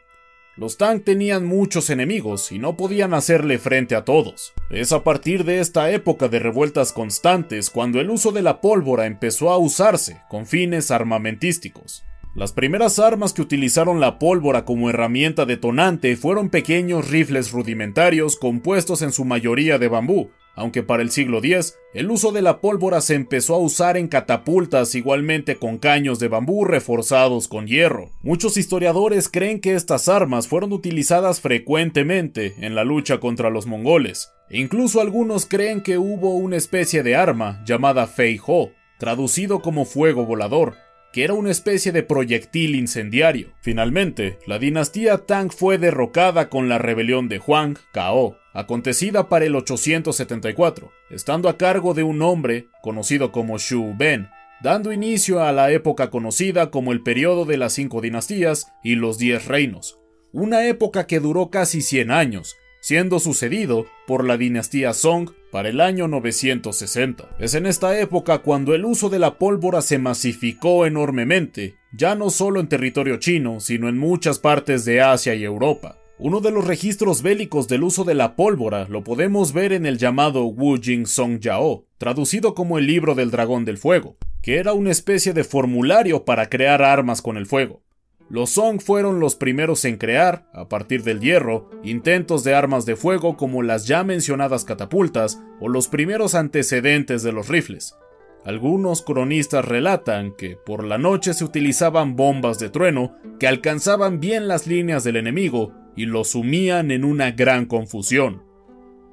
Los 0.55 0.77
Tang 0.77 1.01
tenían 1.01 1.47
muchos 1.47 1.89
enemigos 1.89 2.53
y 2.53 2.59
no 2.59 2.77
podían 2.77 3.15
hacerle 3.15 3.59
frente 3.59 3.95
a 3.95 4.05
todos. 4.05 4.53
Es 4.71 4.93
a 4.93 5.03
partir 5.03 5.45
de 5.45 5.61
esta 5.61 5.91
época 5.91 6.29
de 6.29 6.41
revueltas 6.41 6.93
constantes 6.93 7.71
cuando 7.71 8.01
el 8.01 8.11
uso 8.11 8.33
de 8.33 8.43
la 8.43 8.61
pólvora 8.61 9.07
empezó 9.07 9.49
a 9.49 9.57
usarse 9.57 10.21
con 10.29 10.45
fines 10.45 10.91
armamentísticos. 10.91 12.05
Las 12.35 12.53
primeras 12.53 12.99
armas 12.99 13.33
que 13.33 13.41
utilizaron 13.41 13.99
la 13.99 14.19
pólvora 14.19 14.67
como 14.67 14.91
herramienta 14.91 15.47
detonante 15.47 16.17
fueron 16.17 16.51
pequeños 16.51 17.11
rifles 17.11 17.51
rudimentarios 17.51 18.37
compuestos 18.37 19.01
en 19.01 19.13
su 19.13 19.25
mayoría 19.25 19.79
de 19.79 19.89
bambú, 19.89 20.33
aunque 20.55 20.83
para 20.83 21.03
el 21.03 21.11
siglo 21.11 21.39
X 21.39 21.77
el 21.95 22.11
uso 22.11 22.33
de 22.33 22.43
la 22.43 22.61
pólvora 22.61 23.01
se 23.01 23.15
empezó 23.15 23.55
a 23.55 23.59
usar 23.59 23.97
en 23.97 24.09
catapultas 24.09 24.95
igualmente 24.95 25.57
con 25.57 25.79
caños 25.79 26.19
de 26.19 26.29
bambú 26.29 26.65
reforzados 26.65 27.49
con 27.49 27.67
hierro. 27.67 28.11
Muchos 28.23 28.57
historiadores 28.57 29.29
creen 29.29 29.61
que 29.61 29.75
estas 29.75 30.09
armas 30.09 30.49
fueron 30.49 30.73
utilizadas 30.73 31.41
frecuentemente 31.41 32.55
en 32.59 32.75
la 32.75 32.85
lucha 32.85 33.21
contra 33.21 33.51
los 33.51 33.67
mongoles, 33.67 34.33
e 34.49 34.59
incluso 34.59 35.01
algunos 35.01 35.47
creen 35.47 35.83
que 35.83 35.99
hubo 35.99 36.35
una 36.35 36.57
especie 36.57 37.03
de 37.03 37.17
arma 37.17 37.63
llamada 37.67 38.07
Fei 38.07 38.41
Ho, 38.47 38.71
traducido 38.99 39.61
como 39.61 39.85
fuego 39.85 40.25
volador, 40.25 40.77
que 41.13 41.25
era 41.25 41.35
una 41.35 41.51
especie 41.51 41.93
de 41.93 42.03
proyectil 42.03 42.75
incendiario. 42.75 43.53
Finalmente, 43.61 44.39
la 44.47 44.59
dinastía 44.59 45.19
Tang 45.27 45.51
fue 45.51 45.77
derrocada 45.77 46.49
con 46.49 46.69
la 46.69 46.79
rebelión 46.79 47.29
de 47.29 47.39
Huang 47.39 47.77
Cao, 47.93 48.39
acontecida 48.53 49.29
para 49.29 49.45
el 49.45 49.55
874, 49.55 50.93
estando 51.11 51.49
a 51.49 51.57
cargo 51.57 51.95
de 51.95 52.03
un 52.03 52.23
hombre 52.23 52.67
conocido 52.83 53.33
como 53.33 53.59
Xu 53.59 53.95
Ben, 53.97 54.29
dando 54.63 54.93
inicio 54.93 55.43
a 55.43 55.53
la 55.53 55.73
época 55.73 56.11
conocida 56.11 56.71
como 56.71 56.93
el 56.93 57.03
periodo 57.03 57.45
de 57.45 57.57
las 57.57 57.73
cinco 57.73 58.01
dinastías 58.01 58.73
y 58.83 58.95
los 58.95 59.19
diez 59.19 59.47
reinos, 59.47 59.99
una 60.33 60.67
época 60.67 61.07
que 61.07 61.21
duró 61.21 61.51
casi 61.51 61.83
100 61.83 62.11
años, 62.11 62.57
siendo 62.81 63.21
sucedido 63.21 63.87
por 64.07 64.25
la 64.25 64.37
dinastía 64.37 64.93
Song 64.93 65.31
para 65.51 65.69
el 65.69 65.81
año 65.81 66.09
960. 66.09 67.37
Es 67.39 67.55
en 67.55 67.67
esta 67.67 67.99
época 67.99 68.39
cuando 68.39 68.75
el 68.75 68.85
uso 68.85 69.09
de 69.09 69.19
la 69.19 69.39
pólvora 69.39 69.83
se 69.83 69.99
masificó 69.99 70.87
enormemente, 70.87 71.77
ya 71.97 72.15
no 72.15 72.31
solo 72.31 72.59
en 72.59 72.69
territorio 72.69 73.19
chino, 73.19 73.61
sino 73.61 73.89
en 73.89 73.99
muchas 73.99 74.39
partes 74.39 74.85
de 74.85 75.01
Asia 75.01 75.35
y 75.35 75.45
Europa. 75.45 76.02
Uno 76.25 76.41
de 76.41 76.53
los 76.53 76.65
registros 76.65 77.21
bélicos 77.23 77.67
del 77.67 77.83
uso 77.83 78.05
de 78.05 78.15
la 78.15 78.37
pólvora 78.37 78.87
lo 78.89 79.03
podemos 79.03 79.53
ver 79.53 79.73
en 79.73 79.87
el 79.87 79.99
llamado 79.99 80.45
Wu 80.45 80.77
Jing 80.81 81.05
Song 81.05 81.41
Yao, 81.41 81.85
traducido 81.99 82.55
como 82.55 82.79
el 82.79 82.87
libro 82.87 83.17
del 83.17 83.33
dragón 83.33 83.65
del 83.65 83.77
fuego, 83.77 84.19
que 84.41 84.59
era 84.59 84.73
una 84.73 84.93
especie 84.93 85.33
de 85.33 85.43
formulario 85.43 86.25
para 86.25 86.49
crear 86.49 86.81
armas 86.81 87.23
con 87.23 87.37
el 87.37 87.47
fuego. 87.47 87.83
Los 88.31 88.51
Song 88.51 88.81
fueron 88.81 89.19
los 89.19 89.35
primeros 89.35 89.85
en 89.85 89.97
crear, 89.97 90.49
a 90.55 90.69
partir 90.69 91.03
del 91.03 91.19
hierro, 91.19 91.71
intentos 91.83 92.45
de 92.45 92.55
armas 92.55 92.87
de 92.87 92.95
fuego 92.95 93.37
como 93.37 93.65
las 93.65 93.89
ya 93.89 94.05
mencionadas 94.05 94.65
catapultas 94.65 95.43
o 95.59 95.69
los 95.69 95.89
primeros 95.89 96.37
antecedentes 96.37 97.25
de 97.25 97.33
los 97.33 97.49
rifles. 97.49 97.97
Algunos 98.45 99.03
cronistas 99.03 99.65
relatan 99.65 100.37
que 100.37 100.57
por 100.57 100.85
la 100.85 100.99
noche 100.99 101.35
se 101.35 101.45
utilizaban 101.45 102.15
bombas 102.15 102.61
de 102.61 102.71
trueno 102.71 103.17
que 103.41 103.49
alcanzaban 103.49 104.21
bien 104.21 104.47
las 104.47 104.69
líneas 104.69 105.03
del 105.03 105.17
enemigo 105.17 105.82
y 105.97 106.07
los 106.07 106.31
sumían 106.31 106.91
en 106.91 107.05
una 107.05 107.31
gran 107.31 107.67
confusión. 107.67 108.43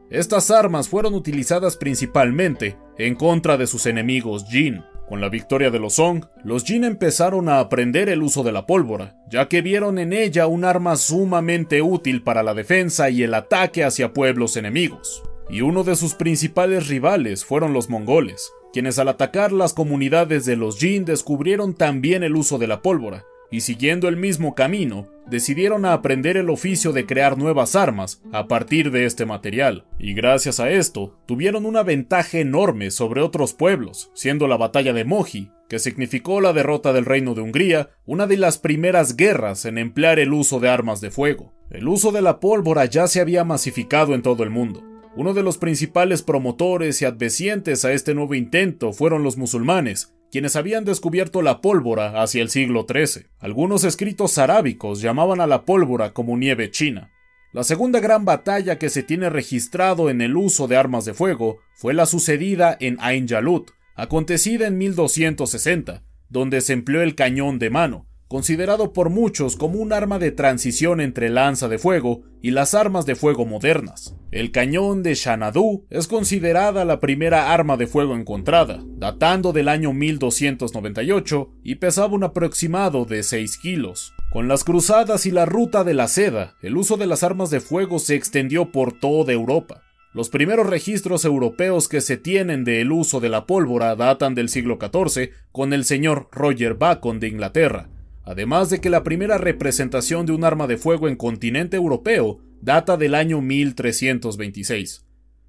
Estas 0.09 0.49
armas 0.51 0.89
fueron 0.89 1.13
utilizadas 1.13 1.77
principalmente 1.77 2.77
en 2.97 3.15
contra 3.15 3.57
de 3.57 3.67
sus 3.67 3.85
enemigos 3.85 4.45
Jin, 4.49 4.83
con 5.09 5.21
la 5.21 5.29
victoria 5.29 5.71
de 5.71 5.79
los 5.79 5.93
Song, 5.95 6.25
los 6.43 6.63
Jin 6.63 6.83
empezaron 6.83 7.49
a 7.49 7.59
aprender 7.59 8.09
el 8.09 8.21
uso 8.21 8.43
de 8.43 8.51
la 8.51 8.67
pólvora, 8.67 9.17
ya 9.27 9.47
que 9.47 9.63
vieron 9.63 9.97
en 9.97 10.13
ella 10.13 10.45
un 10.45 10.63
arma 10.63 10.97
sumamente 10.97 11.81
útil 11.81 12.21
para 12.21 12.43
la 12.43 12.53
defensa 12.53 13.09
y 13.09 13.23
el 13.23 13.33
ataque 13.33 13.83
hacia 13.83 14.13
pueblos 14.13 14.55
enemigos. 14.55 15.23
Y 15.49 15.61
uno 15.61 15.83
de 15.83 15.95
sus 15.95 16.13
principales 16.13 16.89
rivales 16.89 17.43
fueron 17.43 17.73
los 17.73 17.89
mongoles, 17.89 18.51
quienes 18.71 18.99
al 18.99 19.07
atacar 19.07 19.51
las 19.51 19.73
comunidades 19.73 20.45
de 20.45 20.55
los 20.55 20.77
Jin 20.77 21.05
descubrieron 21.05 21.73
también 21.73 22.21
el 22.21 22.35
uso 22.35 22.59
de 22.59 22.67
la 22.67 22.83
pólvora, 22.83 23.25
y 23.51 23.61
siguiendo 23.61 24.07
el 24.07 24.17
mismo 24.17 24.55
camino, 24.55 25.07
decidieron 25.27 25.85
aprender 25.85 26.37
el 26.37 26.49
oficio 26.49 26.91
de 26.91 27.05
crear 27.05 27.37
nuevas 27.37 27.75
armas 27.75 28.21
a 28.31 28.47
partir 28.47 28.91
de 28.91 29.05
este 29.05 29.25
material, 29.25 29.85
y 29.97 30.13
gracias 30.13 30.59
a 30.59 30.69
esto 30.69 31.17
tuvieron 31.25 31.65
una 31.65 31.83
ventaja 31.83 32.39
enorme 32.39 32.91
sobre 32.91 33.21
otros 33.21 33.53
pueblos, 33.53 34.11
siendo 34.13 34.47
la 34.47 34.57
batalla 34.57 34.93
de 34.93 35.05
Moji, 35.05 35.51
que 35.69 35.79
significó 35.79 36.41
la 36.41 36.51
derrota 36.51 36.93
del 36.93 37.05
reino 37.05 37.35
de 37.35 37.41
Hungría, 37.41 37.91
una 38.05 38.25
de 38.25 38.37
las 38.37 38.57
primeras 38.57 39.15
guerras 39.15 39.65
en 39.65 39.77
emplear 39.77 40.19
el 40.19 40.33
uso 40.33 40.59
de 40.59 40.69
armas 40.69 40.99
de 40.99 41.11
fuego. 41.11 41.53
El 41.69 41.87
uso 41.87 42.11
de 42.11 42.23
la 42.23 42.39
pólvora 42.39 42.85
ya 42.85 43.07
se 43.07 43.21
había 43.21 43.43
masificado 43.43 44.15
en 44.15 44.23
todo 44.23 44.43
el 44.43 44.49
mundo. 44.49 44.83
Uno 45.15 45.33
de 45.33 45.43
los 45.43 45.57
principales 45.57 46.23
promotores 46.23 47.01
y 47.01 47.05
advecientes 47.05 47.85
a 47.85 47.93
este 47.93 48.15
nuevo 48.15 48.33
intento 48.33 48.93
fueron 48.93 49.21
los 49.21 49.37
musulmanes, 49.37 50.13
quienes 50.31 50.55
habían 50.55 50.85
descubierto 50.85 51.41
la 51.41 51.61
pólvora 51.61 52.21
hacia 52.21 52.41
el 52.41 52.49
siglo 52.49 52.85
XIII. 52.87 53.27
Algunos 53.39 53.83
escritos 53.83 54.37
arábicos 54.37 55.01
llamaban 55.01 55.41
a 55.41 55.47
la 55.47 55.65
pólvora 55.65 56.13
como 56.13 56.37
nieve 56.37 56.71
china. 56.71 57.11
La 57.51 57.63
segunda 57.63 57.99
gran 57.99 58.25
batalla 58.25 58.77
que 58.77 58.89
se 58.89 59.01
tiene 59.01 59.29
registrado 59.29 60.09
en 60.09 60.21
el 60.21 60.37
uso 60.37 60.67
de 60.67 60.77
armas 60.77 61.05
de 61.05 61.13
fuego 61.13 61.59
fue 61.73 61.93
la 61.93 62.05
sucedida 62.05 62.77
en 62.79 62.97
Ain 62.99 63.27
Jalut, 63.27 63.71
acontecida 63.95 64.67
en 64.67 64.77
1260, 64.77 66.03
donde 66.29 66.61
se 66.61 66.73
empleó 66.73 67.01
el 67.01 67.15
cañón 67.15 67.57
de 67.57 67.69
mano, 67.69 68.08
considerado 68.29 68.93
por 68.93 69.09
muchos 69.09 69.55
como 69.55 69.79
un 69.79 69.91
arma 69.91 70.19
de 70.19 70.31
transición 70.31 71.01
entre 71.01 71.29
lanza 71.29 71.67
de 71.67 71.79
fuego 71.79 72.21
y 72.43 72.51
las 72.51 72.75
armas 72.75 73.07
de 73.07 73.15
fuego 73.15 73.45
modernas. 73.45 74.15
El 74.31 74.51
cañón 74.51 75.01
de 75.01 75.15
Xanadu 75.15 75.87
es 75.89 76.07
considerada 76.07 76.85
la 76.85 76.99
primera 76.99 77.51
arma 77.51 77.75
de 77.75 77.87
fuego 77.87 78.15
encontrada, 78.15 78.83
datando 78.85 79.51
del 79.51 79.67
año 79.67 79.93
1298 79.93 81.49
y 81.63 81.75
pesaba 81.75 82.13
un 82.13 82.23
aproximado 82.23 83.05
de 83.05 83.23
6 83.23 83.57
kilos. 83.57 84.13
Con 84.31 84.47
las 84.47 84.63
cruzadas 84.63 85.25
y 85.25 85.31
la 85.31 85.47
ruta 85.47 85.83
de 85.83 85.95
la 85.95 86.07
seda, 86.07 86.55
el 86.61 86.77
uso 86.77 86.97
de 86.97 87.07
las 87.07 87.23
armas 87.23 87.49
de 87.49 87.61
fuego 87.61 87.97
se 87.97 88.13
extendió 88.13 88.71
por 88.71 88.93
toda 88.93 89.33
Europa. 89.33 89.81
Los 90.13 90.29
primeros 90.29 90.67
registros 90.67 91.25
europeos 91.25 91.87
que 91.87 92.01
se 92.01 92.17
tienen 92.17 92.63
del 92.63 92.91
uso 92.91 93.19
de 93.19 93.29
la 93.29 93.47
pólvora 93.47 93.95
datan 93.95 94.35
del 94.35 94.49
siglo 94.49 94.77
XIV 94.79 95.31
con 95.51 95.73
el 95.73 95.83
señor 95.83 96.29
Roger 96.31 96.75
Bacon 96.75 97.19
de 97.19 97.27
Inglaterra, 97.27 97.89
además 98.29 98.69
de 98.69 98.79
que 98.79 98.91
la 98.91 99.01
primera 99.01 99.39
representación 99.39 100.27
de 100.27 100.33
un 100.33 100.43
arma 100.43 100.67
de 100.67 100.77
fuego 100.77 101.07
en 101.07 101.15
continente 101.15 101.77
europeo 101.77 102.37
data 102.61 102.95
del 102.95 103.15
año 103.15 103.41
1326. 103.41 105.03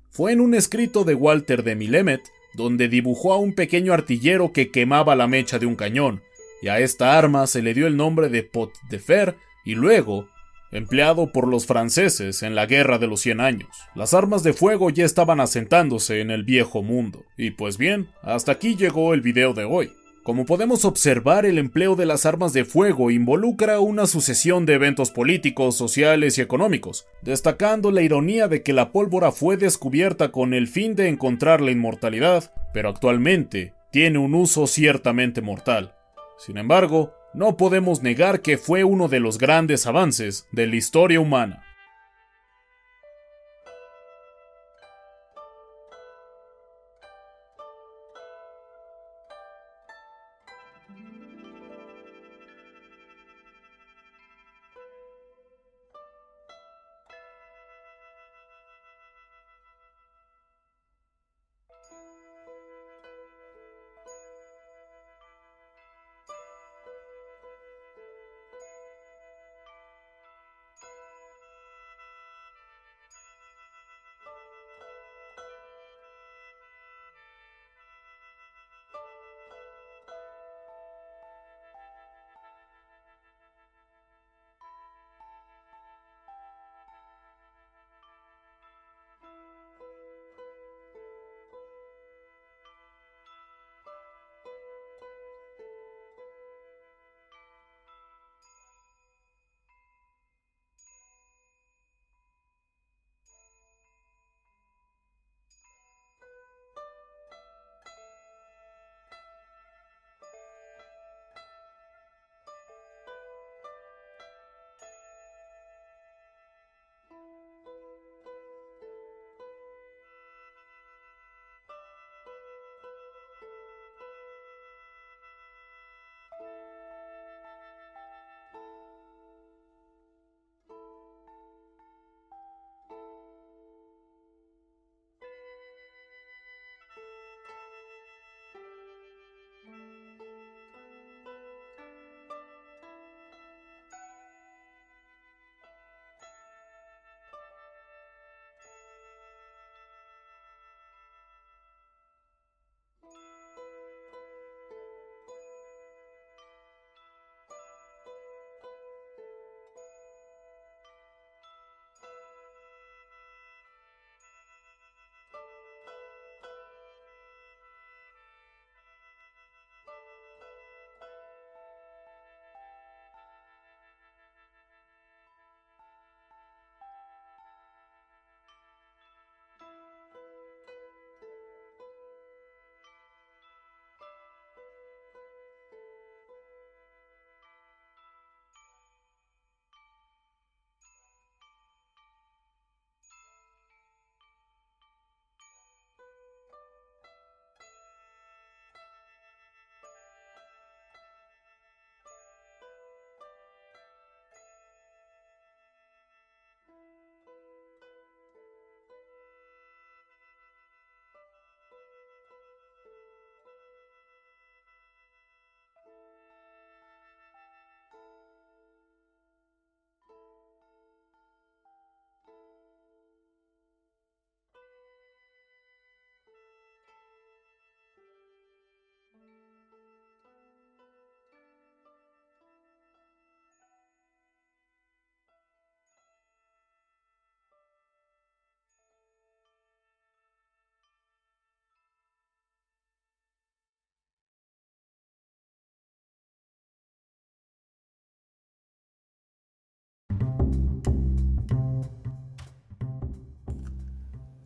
Fue 0.08 0.32
en 0.32 0.40
un 0.40 0.54
escrito 0.54 1.04
de 1.04 1.14
Walter 1.14 1.62
de 1.62 1.76
Milemet, 1.76 2.22
donde 2.54 2.88
dibujó 2.88 3.34
a 3.34 3.36
un 3.36 3.54
pequeño 3.54 3.92
artillero 3.92 4.52
que 4.52 4.70
quemaba 4.70 5.14
la 5.14 5.26
mecha 5.26 5.58
de 5.58 5.66
un 5.66 5.76
cañón, 5.76 6.22
y 6.62 6.68
a 6.68 6.80
esta 6.80 7.18
arma 7.18 7.46
se 7.46 7.60
le 7.60 7.74
dio 7.74 7.86
el 7.86 7.98
nombre 7.98 8.30
de 8.30 8.44
pot 8.44 8.72
de 8.88 8.98
fer 8.98 9.36
y 9.66 9.74
luego 9.74 10.28
empleado 10.72 11.32
por 11.32 11.48
los 11.48 11.66
franceses 11.66 12.42
en 12.42 12.54
la 12.54 12.64
Guerra 12.64 12.98
de 12.98 13.08
los 13.08 13.20
Cien 13.20 13.40
Años. 13.40 13.68
Las 13.94 14.14
armas 14.14 14.42
de 14.42 14.54
fuego 14.54 14.88
ya 14.88 15.04
estaban 15.04 15.40
asentándose 15.40 16.22
en 16.22 16.30
el 16.30 16.44
viejo 16.44 16.82
mundo. 16.82 17.26
Y 17.36 17.50
pues 17.50 17.76
bien, 17.76 18.08
hasta 18.22 18.52
aquí 18.52 18.76
llegó 18.76 19.12
el 19.12 19.20
video 19.20 19.52
de 19.52 19.64
hoy. 19.64 19.92
Como 20.30 20.46
podemos 20.46 20.84
observar, 20.84 21.44
el 21.44 21.58
empleo 21.58 21.96
de 21.96 22.06
las 22.06 22.24
armas 22.24 22.52
de 22.52 22.64
fuego 22.64 23.10
involucra 23.10 23.80
una 23.80 24.06
sucesión 24.06 24.64
de 24.64 24.74
eventos 24.74 25.10
políticos, 25.10 25.76
sociales 25.76 26.38
y 26.38 26.40
económicos, 26.40 27.08
destacando 27.20 27.90
la 27.90 28.02
ironía 28.02 28.46
de 28.46 28.62
que 28.62 28.72
la 28.72 28.92
pólvora 28.92 29.32
fue 29.32 29.56
descubierta 29.56 30.30
con 30.30 30.54
el 30.54 30.68
fin 30.68 30.94
de 30.94 31.08
encontrar 31.08 31.60
la 31.60 31.72
inmortalidad, 31.72 32.52
pero 32.72 32.90
actualmente 32.90 33.74
tiene 33.90 34.18
un 34.18 34.36
uso 34.36 34.68
ciertamente 34.68 35.42
mortal. 35.42 35.96
Sin 36.38 36.58
embargo, 36.58 37.12
no 37.34 37.56
podemos 37.56 38.00
negar 38.00 38.40
que 38.40 38.56
fue 38.56 38.84
uno 38.84 39.08
de 39.08 39.18
los 39.18 39.36
grandes 39.36 39.84
avances 39.88 40.46
de 40.52 40.68
la 40.68 40.76
historia 40.76 41.18
humana. 41.18 41.64